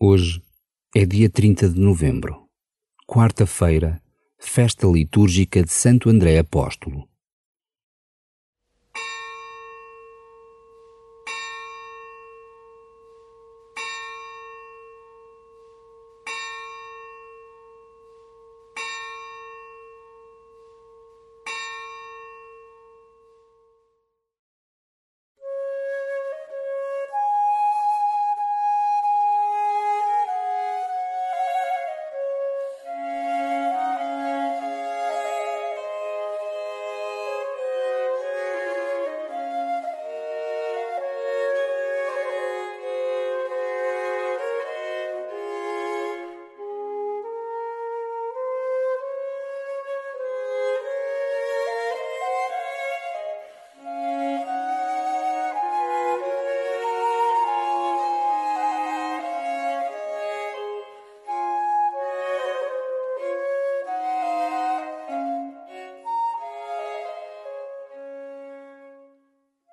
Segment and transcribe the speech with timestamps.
[0.00, 0.40] Hoje
[0.94, 2.46] é dia 30 de novembro,
[3.04, 4.00] quarta-feira,
[4.38, 7.07] festa litúrgica de Santo André Apóstolo.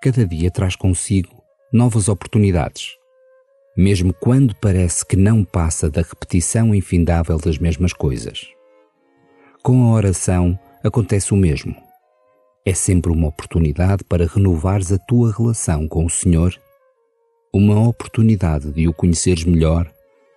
[0.06, 2.96] Cada dia traz consigo novas oportunidades,
[3.76, 8.48] mesmo quando parece que não passa da repetição infindável das mesmas coisas.
[9.64, 11.76] Com a oração acontece o mesmo.
[12.64, 16.54] É sempre uma oportunidade para renovares a tua relação com o Senhor,
[17.52, 19.92] uma oportunidade de o conheceres melhor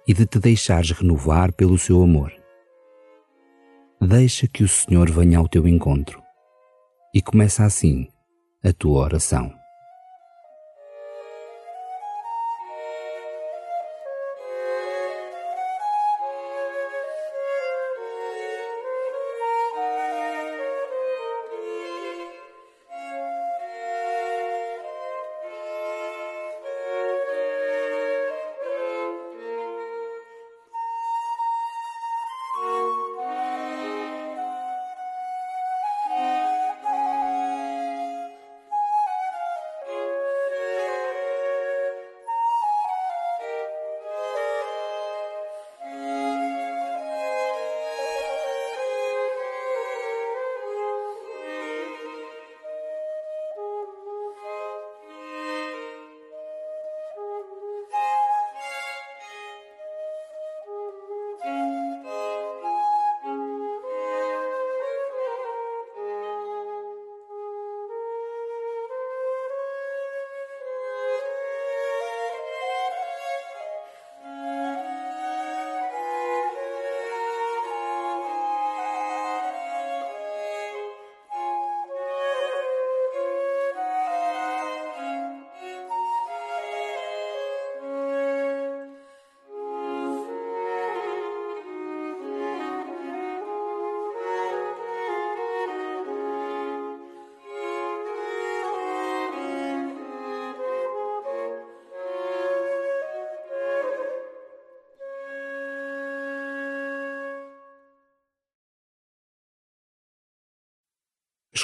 [0.06, 2.32] e de te deixares renovar pelo seu amor.
[4.00, 6.22] Deixa que o Senhor venha ao teu encontro
[7.14, 8.08] e começa assim
[8.64, 9.57] a tua oração.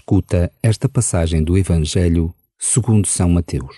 [0.06, 3.74] Escuta esta passagem do Evangelho segundo São Mateus.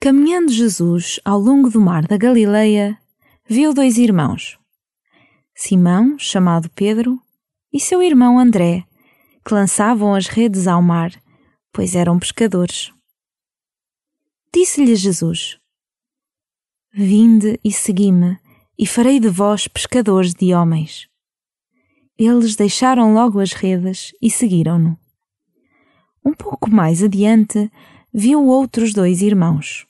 [0.00, 2.96] Caminhando Jesus ao longo do mar da Galileia,
[3.48, 4.56] viu dois irmãos,
[5.56, 7.20] Simão, chamado Pedro,
[7.72, 8.84] e seu irmão André,
[9.44, 11.10] que lançavam as redes ao mar,
[11.72, 12.92] pois eram pescadores.
[14.54, 15.58] Disse-lhe Jesus:
[16.94, 18.38] Vinde e segui-me,
[18.78, 21.08] e farei de vós pescadores de homens.
[22.18, 24.98] Eles deixaram logo as redes e seguiram-no.
[26.24, 27.70] Um pouco mais adiante,
[28.12, 29.86] viu outros dois irmãos.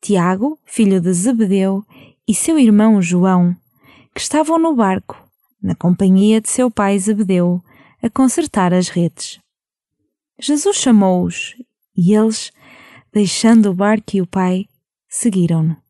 [0.00, 1.84] Tiago, filho de Zebedeu,
[2.26, 3.54] e seu irmão João,
[4.14, 5.22] que estavam no barco,
[5.62, 7.62] na companhia de seu pai Zebedeu,
[8.02, 9.38] a consertar as redes.
[10.40, 11.54] Jesus chamou-os
[11.96, 12.50] e eles,
[13.12, 14.66] deixando o barco e o pai,
[15.08, 15.83] seguiram-no.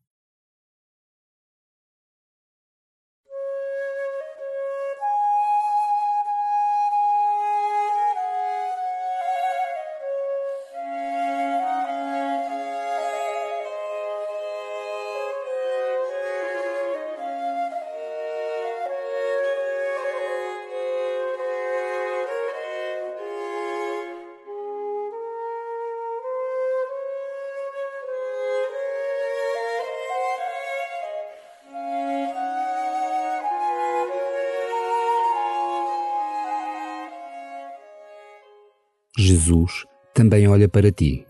[39.17, 41.25] Jesus também olha para ti.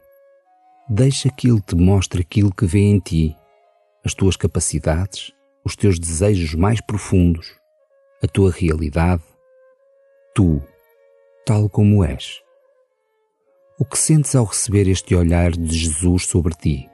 [0.90, 3.36] Deixa que Ele te mostre aquilo que vê em ti,
[4.04, 5.32] as tuas capacidades,
[5.64, 7.56] os teus desejos mais profundos,
[8.24, 9.24] a tua realidade,
[10.34, 10.64] tu,
[11.46, 12.42] tal como és.
[13.78, 16.90] O que sentes ao receber este olhar de Jesus sobre ti?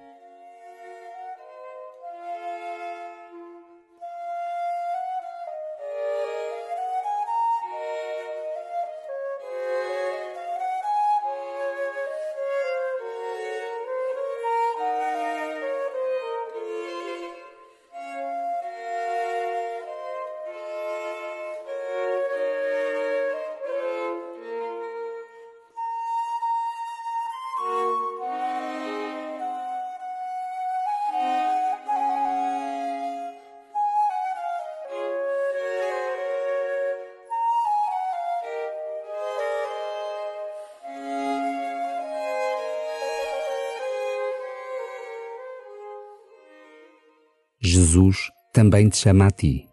[47.71, 49.65] Jesus também te chama a ti.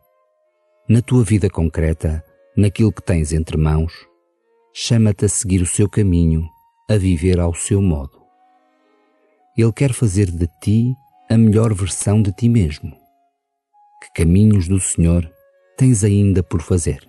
[0.88, 2.24] Na tua vida concreta,
[2.56, 3.92] naquilo que tens entre mãos,
[4.72, 6.48] chama-te a seguir o seu caminho,
[6.88, 8.22] a viver ao seu modo.
[9.56, 10.94] Ele quer fazer de ti
[11.28, 12.96] a melhor versão de ti mesmo.
[14.00, 15.28] Que caminhos do Senhor
[15.76, 17.04] tens ainda por fazer?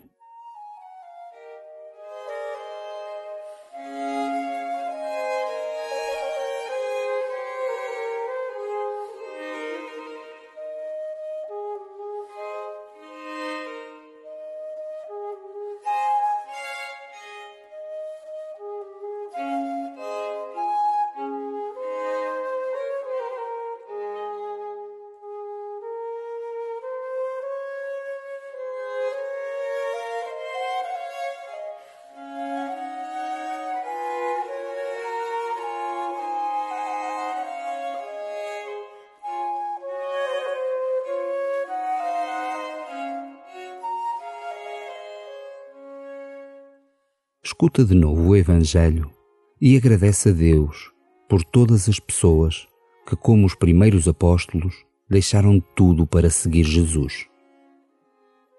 [47.62, 49.12] Escuta de novo o Evangelho
[49.60, 50.94] e agradece a Deus
[51.28, 52.66] por todas as pessoas
[53.06, 54.74] que, como os primeiros apóstolos,
[55.10, 57.28] deixaram tudo para seguir Jesus.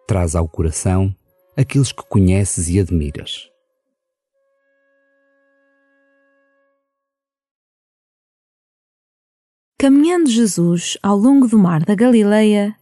[0.06, 1.16] Traz ao coração
[1.56, 3.48] aqueles que conheces e admiras.
[9.78, 12.76] Caminhando Jesus ao longo do mar da Galileia,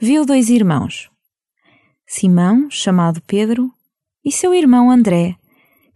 [0.00, 1.10] viu dois irmãos,
[2.06, 3.72] Simão, chamado Pedro,
[4.24, 5.36] e seu irmão André,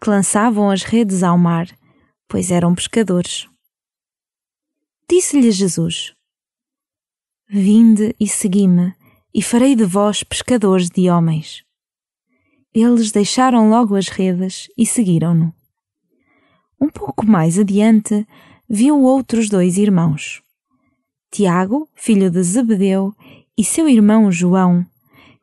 [0.01, 1.69] que lançavam as redes ao mar,
[2.29, 3.49] pois eram pescadores.
[5.11, 6.15] Disse-lhe Jesus:
[7.49, 8.95] Vinde e segui-me,
[9.35, 11.65] e farei de vós pescadores de homens.
[12.75, 15.53] Eles deixaram logo as redes e seguiram-no.
[16.81, 18.27] Um pouco mais adiante,
[18.69, 20.43] viu outros dois irmãos.
[21.31, 23.13] Tiago, filho de Zebedeu,
[23.57, 24.87] e seu irmão João,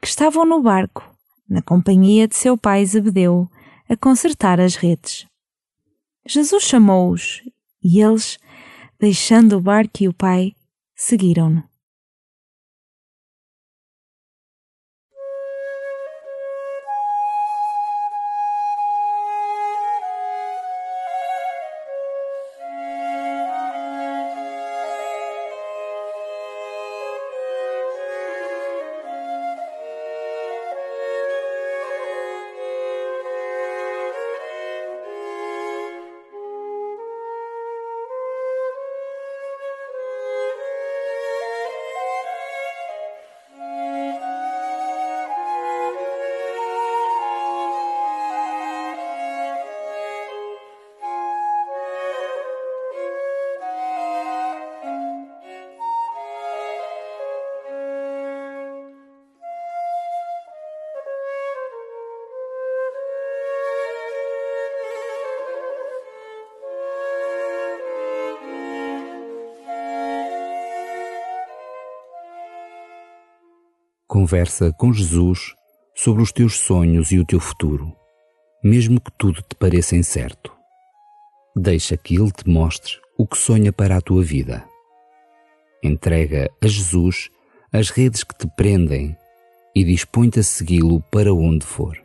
[0.02, 1.04] que estavam no barco,
[1.50, 3.50] na companhia de seu pai Zebedeu,
[3.88, 5.26] a consertar as redes.
[6.26, 7.44] Jesus chamou-os
[7.84, 8.38] e eles,
[9.00, 10.54] deixando o barco e o pai,
[10.96, 11.64] seguiram-no.
[74.16, 75.54] Conversa com Jesus
[75.94, 77.94] sobre os teus sonhos e o teu futuro,
[78.64, 80.54] mesmo que tudo te pareça incerto.
[81.54, 84.64] Deixa que Ele te mostre o que sonha para a tua vida.
[85.84, 87.30] Entrega a Jesus
[87.74, 89.18] as redes que te prendem
[89.76, 92.05] e dispõe-te a segui-lo para onde for.